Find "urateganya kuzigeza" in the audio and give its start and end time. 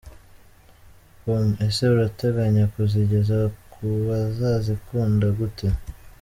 1.93-3.37